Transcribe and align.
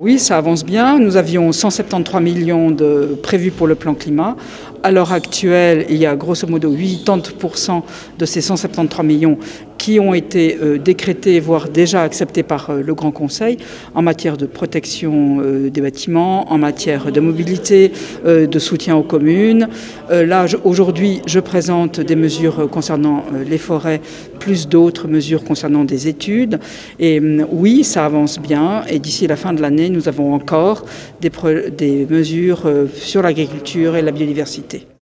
Oui, 0.00 0.20
ça 0.20 0.38
avance 0.38 0.64
bien. 0.64 1.00
Nous 1.00 1.16
avions 1.16 1.50
173 1.50 2.22
millions 2.22 2.70
de 2.70 3.18
prévus 3.20 3.50
pour 3.50 3.66
le 3.66 3.74
plan 3.74 3.94
climat. 3.94 4.36
À 4.84 4.92
l'heure 4.92 5.10
actuelle, 5.10 5.86
il 5.90 5.96
y 5.96 6.06
a 6.06 6.14
grosso 6.14 6.46
modo 6.46 6.72
80% 6.72 7.82
de 8.16 8.24
ces 8.24 8.40
173 8.40 9.04
millions 9.04 9.38
qui 9.88 10.00
ont 10.00 10.12
été 10.12 10.58
euh, 10.60 10.76
décrétés, 10.76 11.40
voire 11.40 11.70
déjà 11.70 12.02
acceptés 12.02 12.42
par 12.42 12.68
euh, 12.68 12.82
le 12.82 12.92
Grand 12.92 13.10
Conseil 13.10 13.56
en 13.94 14.02
matière 14.02 14.36
de 14.36 14.44
protection 14.44 15.38
euh, 15.40 15.70
des 15.70 15.80
bâtiments, 15.80 16.52
en 16.52 16.58
matière 16.58 17.10
de 17.10 17.20
mobilité, 17.20 17.92
de 18.26 18.58
soutien 18.58 18.96
aux 18.96 19.02
communes. 19.02 19.68
Là, 20.10 20.44
aujourd'hui, 20.64 21.22
je 21.26 21.40
présente 21.40 22.00
des 22.00 22.16
mesures 22.16 22.68
concernant 22.70 23.24
les 23.48 23.58
forêts, 23.58 24.00
plus 24.38 24.68
d'autres 24.68 25.08
mesures 25.08 25.44
concernant 25.44 25.84
des 25.84 26.08
études. 26.08 26.58
Et 26.98 27.18
hum, 27.18 27.46
oui, 27.50 27.84
ça 27.84 28.04
avance 28.04 28.38
bien. 28.38 28.82
Et 28.90 28.98
d'ici 28.98 29.26
la 29.26 29.36
fin 29.36 29.54
de 29.54 29.62
l'année, 29.62 29.88
nous 29.88 30.08
avons 30.08 30.34
encore 30.34 30.84
des 31.20 32.06
mesures 32.10 32.64
sur 32.94 33.22
l'agriculture 33.22 33.96
et 33.96 34.02
la 34.02 34.12
biodiversité. 34.12 34.88